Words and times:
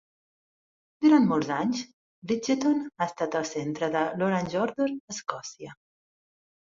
Durant 1.05 1.27
molts 1.31 1.51
anys, 1.57 1.83
Bridgeton 2.31 2.81
ha 2.87 3.09
estat 3.09 3.39
el 3.43 3.47
centre 3.53 3.93
de 3.97 4.03
l'Orange 4.23 4.61
Order 4.67 4.89
a 4.93 5.17
Escòcia. 5.17 5.77